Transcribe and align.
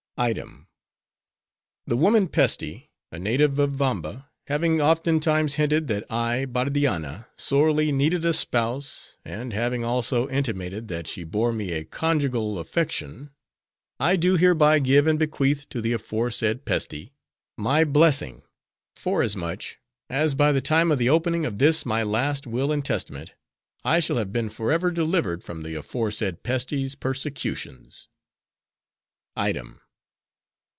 "'Item. 0.17 0.67
The 1.87 1.97
woman 1.97 2.27
Pesti; 2.27 2.91
a 3.11 3.17
native 3.17 3.57
of 3.57 3.71
Vamba, 3.71 4.29
having 4.45 4.79
oftentimes 4.79 5.55
hinted 5.55 5.87
that 5.87 6.03
I, 6.11 6.45
Bardianna, 6.45 7.27
sorely 7.37 7.91
needed 7.91 8.23
a 8.25 8.31
spouse, 8.33 9.17
and 9.25 9.51
having 9.51 9.83
also 9.83 10.29
intimated 10.29 10.89
that 10.89 11.07
she 11.07 11.23
bore 11.23 11.51
me 11.51 11.71
a 11.71 11.85
conjugal 11.85 12.59
affection; 12.59 13.31
I 13.99 14.15
do 14.15 14.37
hereby 14.37 14.77
give 14.77 15.07
and 15.07 15.17
bequeath 15.17 15.67
to 15.69 15.81
the 15.81 15.93
aforesaid 15.93 16.65
Pesti:—my 16.65 17.83
blessing; 17.85 18.43
forasmuch, 18.95 19.63
as 20.07 20.35
by 20.35 20.51
the 20.51 20.61
time 20.61 20.91
of 20.91 20.99
the 20.99 21.09
opening 21.09 21.47
of 21.47 21.57
this 21.57 21.83
my 21.83 22.03
last 22.03 22.45
will 22.45 22.71
and 22.71 22.85
testament, 22.85 23.33
I 23.83 23.99
shall 23.99 24.17
have 24.17 24.31
been 24.31 24.49
forever 24.51 24.91
delivered 24.91 25.43
from 25.43 25.63
the 25.63 25.73
aforesaid 25.73 26.43
Pesti's 26.43 26.93
persecutions. 26.93 28.07
"'Item. 29.35 29.79